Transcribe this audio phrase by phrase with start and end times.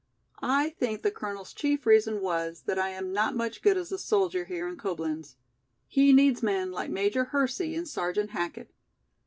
[0.41, 3.99] I think the Colonel's chief reason was that I am not much good as a
[3.99, 5.35] soldier here in Coblenz.
[5.87, 8.73] He needs men like Major Hersey and Sergeant Hackett.